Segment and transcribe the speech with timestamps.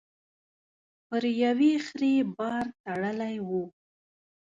[1.07, 3.49] پر يوې خرې بار تړلی و.